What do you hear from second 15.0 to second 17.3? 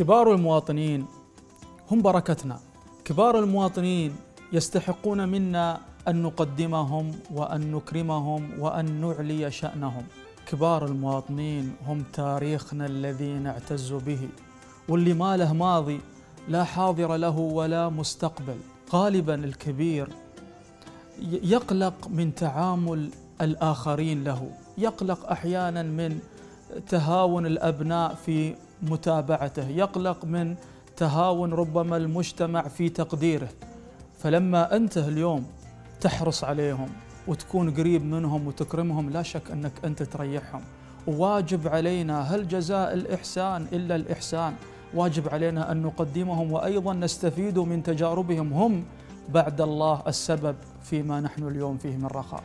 ما له ماضي لا حاضر